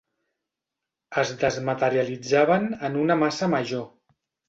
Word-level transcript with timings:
Es 1.25 1.35
desmaterialitzaven 1.45 2.69
en 2.91 3.01
una 3.07 3.23
massa 3.27 3.55
major. 3.57 3.91